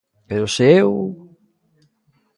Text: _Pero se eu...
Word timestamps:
_Pero 0.27 0.45
se 0.55 0.65
eu... 0.85 0.91